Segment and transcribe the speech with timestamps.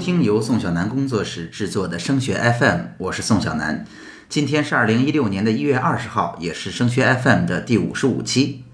[0.00, 3.84] 听由宋小南工作室制作的升学 FM，我是宋小南。
[4.30, 8.64] 今天是二零一六年的一月二十号，也是升学 FM 的第五十五期。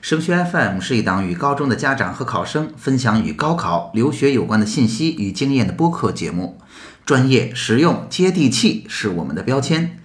[0.00, 6.58] 升学 FM 是一档与高中的家长和考生分享与高考、留学有关的信息与经验的播客节目，
[7.04, 9.98] 专业、实用、接地气是我们的标签。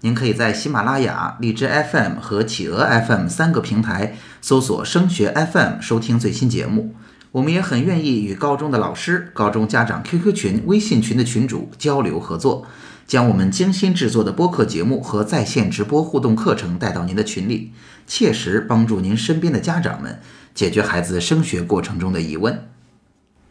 [0.00, 6.94] 您可以在喜马拉雅、荔枝 FM 和企鹅 FM 三个平台搜索“升学 FM” 收听最新节目。
[7.34, 12.64] 我们也很愿意与高中的老师、高中家长 QQ 群、微信群的群主交流合作，
[13.08, 17.72] 将我们精心制作的播客节目和在线直播互动课程带到您的群里，
[18.06, 20.20] 切实帮助您身边的家长们
[20.54, 22.68] 解决孩子升学过程中的疑问。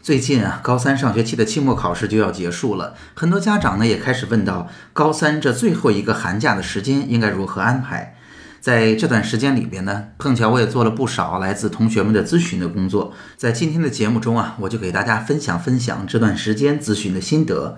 [0.01, 8.15] 最近啊，高三上学期的期末考试就要结束了，很多家长呢也开始问到，高三这最后一个寒假的时间应该如何安排？
[8.63, 13.11] 在这段时间里边呢，碰巧我也做了不少来自同学们的咨询的工作。
[13.35, 17.77] 在今天的节目中啊，我就给大家分享分享这段时间咨询的心得。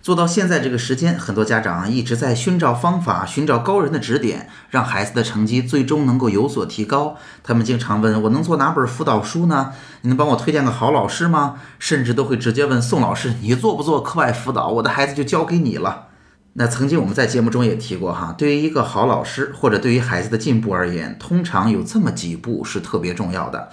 [0.00, 7.16] 做到现在这个时间，很多家长一直在寻找方法，寻找高人的指点，让孩子的成绩最终能够有所提高。
[7.42, 9.72] 他们经常问我能做哪本辅导书呢？
[10.02, 11.56] 你能帮我推荐个好老师吗？
[11.80, 14.68] 甚至都会直接问宋老师，你做不做课外辅导？
[14.68, 16.10] 我的孩子就交给你了。
[16.54, 23.70] 那曾经我们在节目中也提过哈，对于一个好老师或者对于孩子的进步而言，通常有这么几步是特别重要的。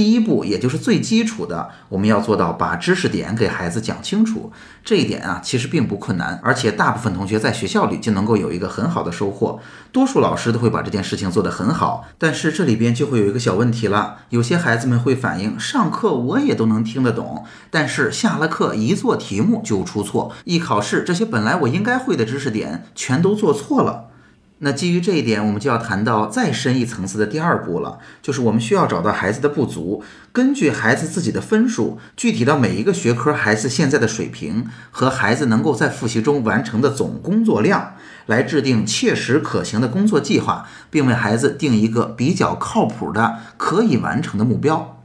[0.00, 4.50] 第一步，也就是最基础的，我们要做到把知识点给孩子讲清楚。
[4.82, 9.60] 这一点啊，其实并不困难，而且大部分同学在学校里就能够有一个很好的收获。
[9.92, 12.06] 多数老师都会把这件事情做得很好。
[12.16, 24.06] 但是这里边就会有一个小问题了，有些孩子们会反映，上课我也都能听得懂，但是下了课一做题目就出错，一考试这些本来我应该会的知识点全都做错了。
[24.62, 37.94] 那基于这一点，我们就要谈到再深一层次的第二步了，就是我们需要找到孩子的不足，根据孩子自己的分数，具体到每一个学科孩子现在的水平和孩子能够在复习中完成的总工作量，
[38.26, 44.99] 来制定切实可行的工作计划，并为孩子定一个比较靠谱的可以完成的目标。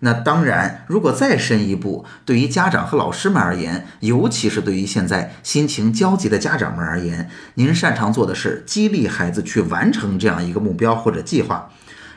[0.00, 11.70] 那当然，如果再深一步，对于家长和老师们而言，尤其是对于现在心情焦急的家长们而言，您擅长做的是激励孩子去完成这样一个目标或者计划。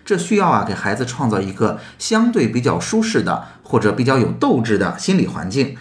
[0.03, 5.75] 这需要啊，给孩子创造一个相对比较舒适的或者比较有斗志的心理环境。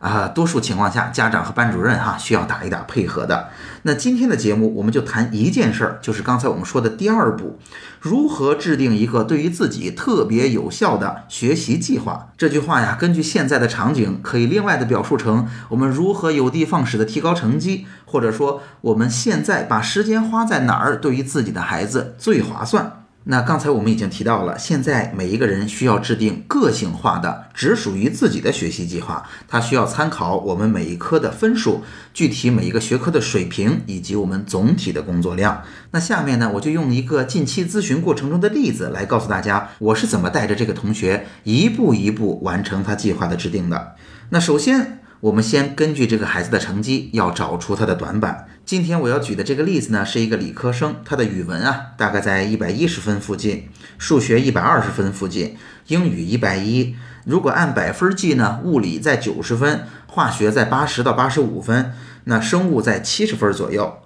[0.00, 3.50] 啊，多数情况下，家长和班主任哈需要打一打配合的。
[3.82, 7.58] 那今天的节目，我们就谈一件事儿，就是刚才我们说的第二步，
[8.00, 12.30] 如何制定一个对于自己特别有效的学习计划。
[12.38, 22.99] 这句话呀，根据现在的场景，可以另外的表述成我们如何有的放矢的提高成绩，或者说我们现在把时间花在哪儿，对于自己的孩子最划算。
[23.30, 29.22] 那刚才我们已经提到了，现在每一个人需要制定个性化的、只属于自己的学习计划。
[29.46, 35.62] 它需要参考我们每一科的分数、具体每一个学科的水平以及我们总体的工作量。
[35.92, 43.94] 那下面呢，我就用一个近期咨询过程中的例子来告诉大家，我是怎么带着这个同学一步一步完成他计划的制定的。
[44.30, 44.99] 那首先。
[45.20, 48.48] 我们先根据这个孩子的成绩，要找出他的短板。
[48.64, 56.94] 今天我要举的这个例子呢，是一个理科生，他的语文啊大概在一百一十分附近，数学一百二十分附近，英语一百一。
[57.26, 61.92] 如果按百分计呢，物理在九十分，化学在八十到八十五分，
[62.24, 63.98] 那生物在七十分左右。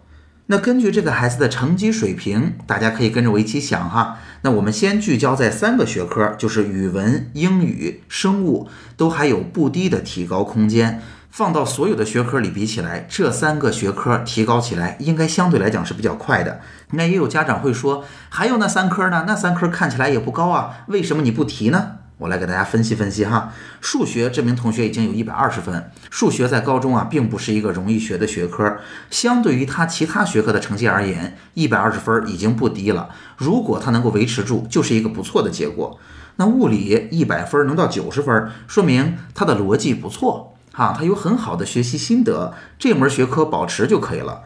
[0.47, 4.19] 那根据这个孩子的成绩水平，大家可以跟着我一起想哈。
[4.43, 11.01] 那我们先聚焦在三个学科，就是语文、英语、生物，都还有不低的提高空间。
[11.31, 16.61] 放到所有的学科里比起来，这三个学科提高起来应该相对来讲是比较快的。
[16.91, 19.25] 那也有家长会说，还有那三科呢？
[19.27, 21.97] 那三科看起来也不高啊，为什么你不提呢？
[22.19, 25.91] 我来给大家分析分析哈，数学这名同学已经有一百二十分。
[26.11, 28.79] 数学在高中啊，并不是一个容易学的学科，
[29.11, 33.09] 相对于他其他学科的成绩而言，一百二十分已经不低了。
[33.37, 35.99] 如果他能够维持住，就是一个不错的结果。
[36.37, 44.43] 那物理一百分能到九十分，说明他的逻辑不错哈，他有很好的学习心得，这门学科保持就可以了。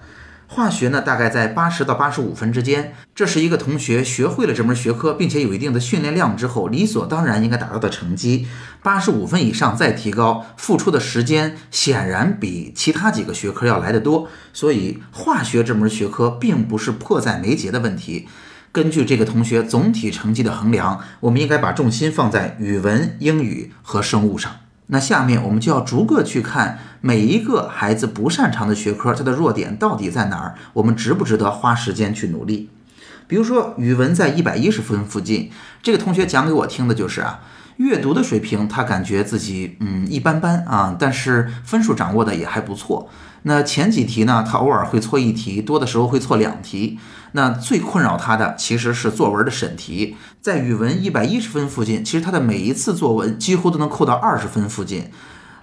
[0.50, 8.48] 化学呢，大概在八十到八十五分之间，这是一个同学学会了这门学科，并且有一定的训练量之后，理所当然应该达到的成绩。
[8.82, 18.26] 八十五分以上再提高，付出的时间显然比其他几个学科要来得多，所以化学这门学科并不是迫在眉睫的问题。
[18.72, 24.50] 根据这个同学总体成绩的衡量，我们应该把重心放在语文、英语和生物上。
[24.88, 30.55] 那下面我们就要逐个去看每一个孩子不擅长的学科，它的弱点到底在哪儿？
[30.73, 32.70] 我们值不值得花时间去努力？
[33.26, 35.50] 比如说语文在一百一十分附近，
[35.82, 37.40] 这个同学讲给我听的就是啊，
[37.76, 43.08] 阅读的水平他感觉自己嗯一般般啊，但是分数掌握的也还不错。
[43.43, 46.99] 那前几题呢，他偶尔会错一题，多的时候会错两题。
[47.32, 55.10] 那最困扰他的其实是作文的审题，在语文一百一十分附近，其实他的每一次作文几乎都能扣到二十分附近。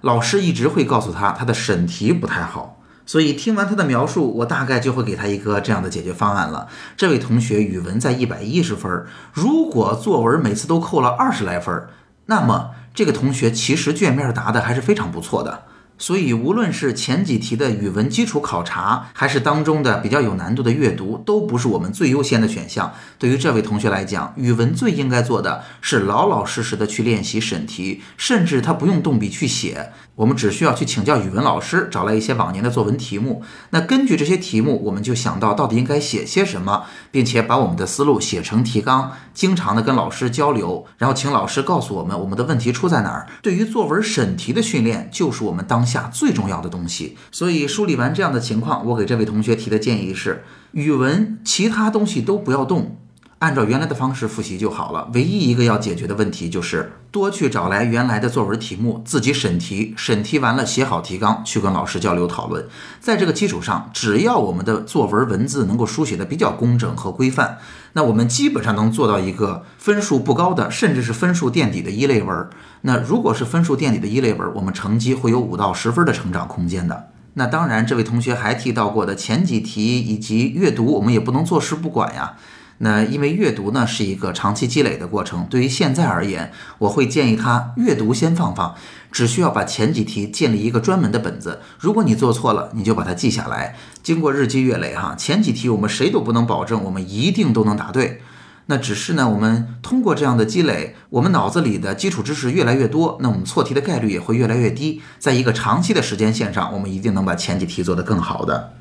[0.01, 2.81] 老师一直会告诉他，他的审题不太好。
[3.07, 6.67] 所以听完他的描述，我大概就会给他一个这样的解决方案了。
[6.97, 11.88] 这位同学语文在一百一十分，如果作文每次都扣了二十来分，
[12.25, 15.65] 那么这个同学其实卷面答的还是非常不错的。
[15.97, 22.94] 所以，无论是前几题的语文基础考察，还是当中的比较有难度的阅读，都不是我们最优先的选项。
[23.18, 29.92] 对于这位同学来讲，语文最应该做的是老老实实的去练习审题，甚至他不用动笔去写。
[30.15, 33.44] 我们只需要去请教语文老师，找来一些往年的作文题目。
[33.71, 43.27] 那根据这些题目，我们就想到到底应该写些什么，并且把我们的思路写成提纲，经常的跟老师交流，然后请老师告诉我们我们的问题出在哪儿。
[43.42, 47.17] 对于作文审题的训练，就是我们当下最重要的东西。
[47.31, 52.97] 所以梳理完这样的情况，我给这位同学提的建议是：语文其他东西都不要动。
[53.45, 55.07] 按照原来的方式复习就好了。
[55.13, 62.68] 唯一一个要解决的问题就是多去找来原来的作文题目，自己审题，审题完了写好提纲，去跟老师交流讨论。
[63.00, 67.59] 在这个基础上，只要我们的作文文字能够书写的比较工整和规范，
[67.94, 72.50] 那我们基本上能做到一个分数不高的，甚至是分数垫底的一类文。
[72.81, 77.09] 那如果是分数垫底的一类文，我们成绩会有五到十分的成长空间的。
[77.36, 82.33] 那当然，这位同学还提到过的前几题以及阅读，我们也不能坐视不管呀。
[82.80, 88.75] 那因为阅读呢是一个长期积累的过程，对于现在而言，我会建议他阅读先放放，
[89.12, 91.62] 只需要把前几题建立一个专门的本子。
[91.80, 93.77] 如果你做错了，你就把它记下来。
[94.04, 98.22] 经过日积月累，哈，前几题我们谁都不能保证我们一定都能答对。
[98.68, 105.01] 那只是呢，我们通过这样的积累，我们脑子里的基础知识越来越多，那我们错题的概率也会越来越低。
[105.18, 108.74] 在一个长期的时间线上，我们一定能把前几题做得更好的。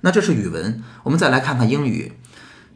[0.00, 2.14] 那这是语文，我们再来看看英语。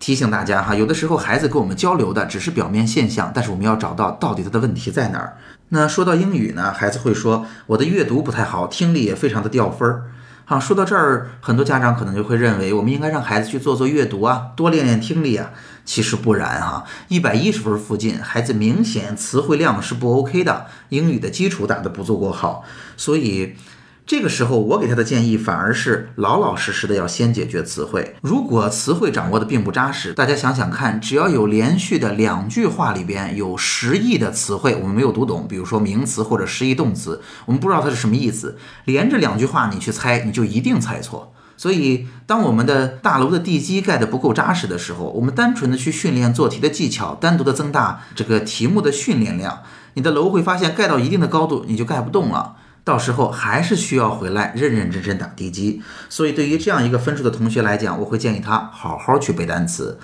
[0.02, 5.37] 提醒大家哈，有的时候孩子跟我们交流的只是表面现象，但是我们要找到到底他的问题在哪儿。
[5.69, 10.10] 那说到英语呢，孩子会说我的阅读不太好，听力也非常的掉分儿。
[10.44, 15.52] 好，说到这儿，很多家长可能就会认为我们应该让孩子去做做阅读啊，多练练听力啊。
[15.84, 22.64] 其实不然哈，一百一十分附近，孩子明显词汇量是不 OK 的，英语的基础打得不足够好，
[22.96, 23.55] 所以。
[24.04, 28.16] 这个时候，我给他的建议反而是老老实实的要先解决词汇。
[28.20, 41.32] 如果词汇掌握的并不扎实，大家想想看，只要有连续的两句话里边有十亿的词汇，我们没有读懂，比如说名词或者实义动词，我们不知道它是什么意思，连着两句话你去猜，你就一定猜错。
[41.56, 49.60] 所以，当我们的大楼的地基盖得不够扎实的时候，我们单纯的去训练做题的技巧，单独的增大这个题目的训练量，
[49.94, 52.56] 你的楼会发现盖到一定的高度，你就盖不动了。
[52.84, 59.99] 到时候还是需要回来认认真真打地基，所以对于这样一个分数的同学来讲，我会建议他好好去背单词。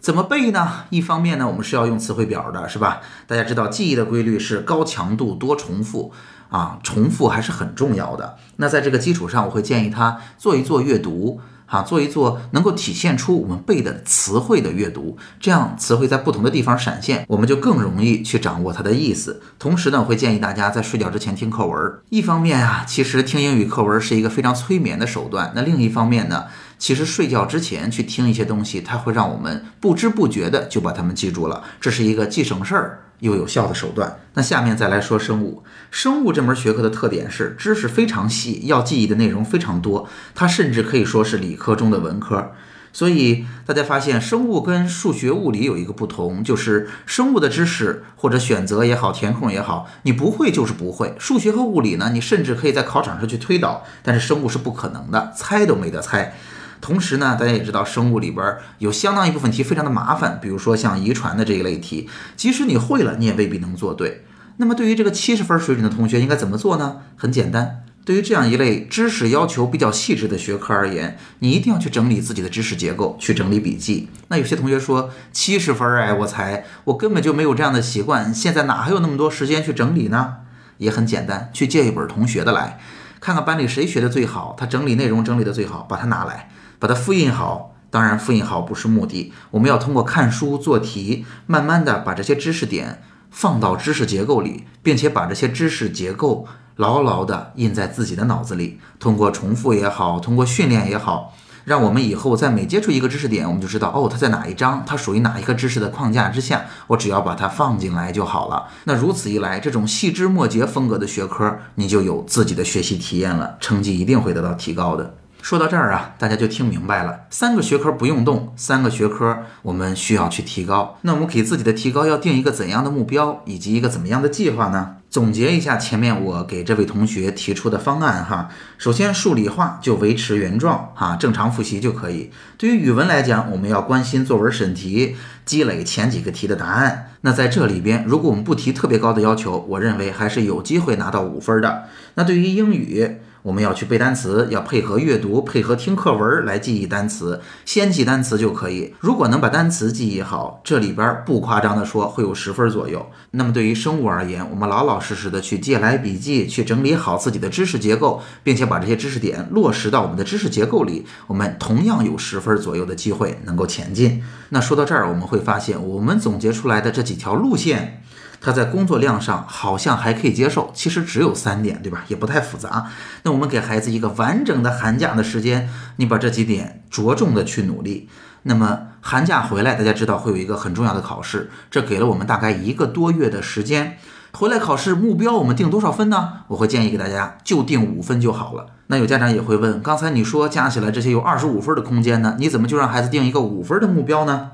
[0.00, 0.84] 怎么背呢？
[0.90, 3.00] 一方面呢，我们是要用词汇表的，是吧？
[3.26, 6.12] 大家知道记忆的规律是高强度多重复
[6.50, 8.36] 啊，重复还是很重要的。
[8.56, 11.40] 那在这个基础上，我会建议他做一做阅读。
[11.74, 19.42] 啊，做一做能够体现出我们背的词汇的阅读，这样词汇在不同的地方闪现，我们就更容易去掌握它的意思。
[19.58, 21.76] 同时呢，我会建议大家在睡觉之前听课文。
[22.10, 25.52] 一方面啊，其实听英语课文是一个非常催眠的手段。
[25.56, 26.44] 那另一方面呢，
[26.78, 31.64] 其实睡觉之前去听一些东西，它会让我们不知不觉的就把它们记住了。
[31.80, 33.00] 这是一个既省事儿。
[33.24, 34.20] 又有效的手段。
[34.34, 35.64] 那下面再来说生物。
[35.90, 40.08] 生物这门学科的特点是知识非常细，要记忆的内容非常多。
[40.34, 42.52] 它甚至可以说是理科中的文科。
[42.92, 51.12] 所以大家发现，生物跟数学、物理有一个不同，就是生物的知识或者选择也好，填空也好，你不会就是不会。
[51.18, 56.34] 数学和物理呢，你甚至可以在考场上去推导，但是生物是不可能的，猜都没得猜。
[56.84, 64.26] 同时呢，大家也知道，生物里边有相当一部分题非常的麻烦，比如说像遗传的这一类题，即使你会了，你也未必能做对。
[64.58, 66.96] 那么对于这个七十分水准的同学，应该怎么做呢？
[67.16, 74.10] 很简单，对于这样一类知识要求比较细致的学科而言，你一定要去整理自己的知识结构，去整理笔记。
[74.28, 80.34] 那有些同学说七十分，哎，我才我根本就没有这样的习惯，现在哪还有那么多时间去整理呢？
[80.76, 82.78] 也很简单，去借一本同学的来，
[83.20, 86.50] 看看班里谁学的最好，他整理内容整理的最好，把它拿来。
[86.84, 98.78] 把它复印好，当然复印好不是目的，我们要通过看书做题，慢慢的把这些知识点放到知识结构里，并且把这些知识结构牢牢的印在自己的脑子里。
[99.00, 108.66] 通过重复也好，通过训练也好，让我们以后在每接触一个知识点，我们就知道哦，它在哪一章，它属于哪一个知识的框架之下，我只要把它放进来就好了。
[108.84, 115.14] 那如此一来，这种细枝末节风格的学科，你就有自己的学习体验了，成绩一定会得到提高的。
[115.44, 120.96] 说到这儿啊，大家就听明白了，三个学科不用动，三个学科我们需要去提高。
[121.02, 124.96] 那我们给自己的提高要定一个怎样的目标，以及一个怎么样的计划呢？
[125.10, 128.48] 总结一下前面我给这位同学提出的方案哈。
[128.78, 132.30] 首先，数理化就维持原状哈，正常复习就可以。
[132.56, 137.10] 对于语文来讲，我们要关心作文审题，积累前几个题的答案。
[137.20, 141.84] 那在这里边，如果我们不提特别高的要求，我认为还是有机会拿到五分的。
[142.14, 148.94] 那对于英语，我们要去背单词，要配合阅读，配合听课文来记忆单词，先记单词就可以。
[149.00, 153.06] 如果能把单词记忆好，这里边不夸张的说，会有十分左右。
[153.32, 164.24] 那么对于生物而言，我们老老实实的去借来笔记，去整理好自己的知识结构，并且把这些知识点落实到我们的知识结构里，我们同样有十分左右的机会能够前进。
[164.48, 168.00] 那说到这儿，我们会发现，我们总结出来的这几条路线。
[168.44, 172.04] 他在工作量上好像还可以接受，其实只有三点，对吧？
[172.08, 172.90] 也不太复杂。
[173.22, 178.10] 那我们给孩子一个完整的寒假的时间，你把这几点着重的去努力。
[178.42, 183.96] 那么寒假回来，大家知道会有一个很重要的考试，这给了我们大概一个多月的时间。
[184.32, 186.40] 回来考试目标我们定多少分呢？
[186.48, 188.66] 我会建议给大家就定五分就好了。
[188.88, 194.50] 那有家长也会问，刚才你说加起来这些有二十五分的空间呢，你怎么就让孩子定一个五分的目标呢？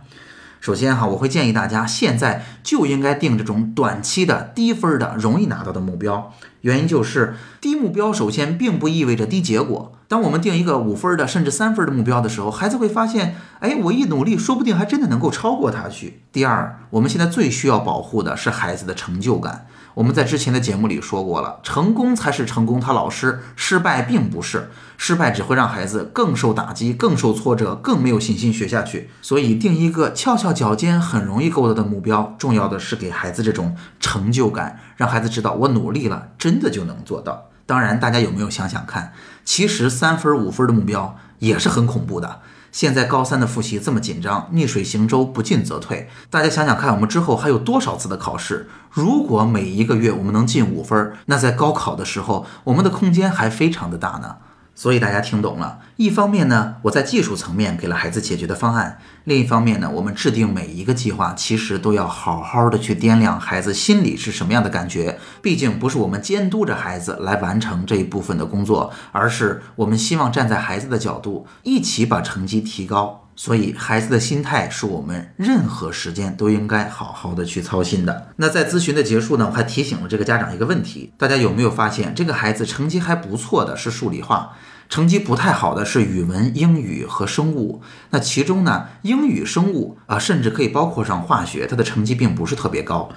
[0.61, 6.35] 首先哈，我会建议大家现在就应该定这种短期的低分的、容易拿到的目标。
[6.61, 9.93] 原因就是低目标首先并不意味着低结果。
[10.11, 16.23] 当我们定一个五分的甚至三分的目标的时候，孩子会发现，哎，我一努力，说不定还真的能够超过他去。
[16.33, 19.69] 第二，我们现在最需要保护的是孩子的成就感。
[19.95, 29.11] 我们在之前的节目里说过了，成功才是成功，他老师失败并不是，失败只会让孩子更受打击、更受挫折、更没有信心学下去。
[29.23, 37.47] 所以定一个翘翘脚尖很容易够到的目标，重要的是给孩子这种成就感，让孩子知道我努力了，真的就能做到。
[37.67, 39.13] 当然，大家有没有想想看，
[39.53, 42.39] 其实三分、五分的目标也是很恐怖的。
[42.71, 46.09] 现在高三的复习这么紧张，逆水行舟，不进则退。
[46.31, 48.69] 大家想想看，我们之后还有多少次的考试？
[48.93, 54.37] 如果每一个月我们能进五分，那在高考的时候，我们的空间还非常的大呢。
[54.81, 65.19] 所以大家听懂了，一方面呢，我在技术层面给了孩子解决的方案；另一方面呢，我们制定每一个计划，其实都要好好的去掂量孩子心里是什么样的感觉。
[65.43, 73.20] 毕竟不是我们监督着孩子来完成这一部分的工作，而是我们希望站在孩子的角度，一起把成绩提高。
[73.43, 78.35] 所以孩子的心态是我们任何时间都应该好好的去操心的。
[78.37, 84.51] 那在咨询的结束呢，我还提醒了这个家长一个问题：大家有没有发现，这个孩子成绩还不错的是数理化？
[84.91, 87.81] 成绩不太好的是语文、英语和生物。
[88.11, 93.09] 那其中呢，英语、生物啊，甚至可以包括上化学，他的成绩并不是特别高。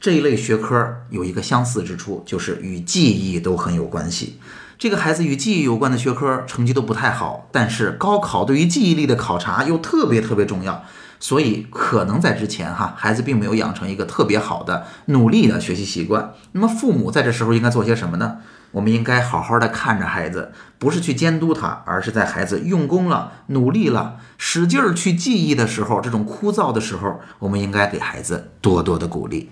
[0.00, 4.40] 这一类学科有一个相似之处，就是与记忆都很有关系。
[4.78, 10.82] 这个孩子与记忆有关的学科成绩都不太好，但是高考对于记忆力的考察又特别特别重要。
[11.22, 16.32] 所以可能在之前哈，孩子并没有养成一个特别好的努力的学习习惯。
[16.52, 18.38] 那么父母在这时候应该做些什么呢？
[18.70, 29.50] 我们应该好好的看着孩子，不是去监督他，而是在孩子用功了、努力了、使劲儿去记忆的时候，这种枯燥的时候，我们应该给孩子多多的鼓励。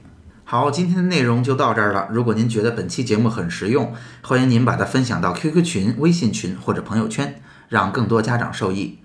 [0.51, 2.09] 好，今天的内容就到这儿了。
[2.11, 8.97] 如果您觉得本期节目很实用，欢迎您把它分享到 QQ 群、微信群或者朋友圈，让更多家长受益。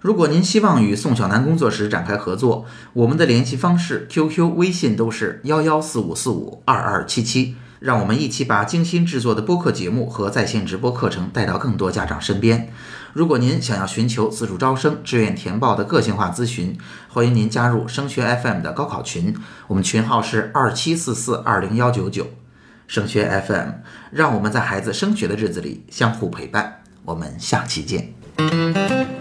[0.00, 7.56] 如果您希望与宋小楠工作室展开合作，我们的联系方式 QQ、微信都是幺幺四五四五二二七七。
[7.80, 12.72] 让我们一起把精心制作的播客节目和在线直播课程带到更多家长身边。
[13.12, 16.78] 如果您想要寻求自主招生、志愿填报的个性化咨询，
[17.08, 22.26] 欢迎您加入升学 FM 的高考群，我们群号是二七四四二零幺九九。
[22.88, 23.68] 升学 FM，
[24.10, 26.82] 让我们在孩子升学的日子里相互陪伴。
[27.04, 29.11] 我们下期见。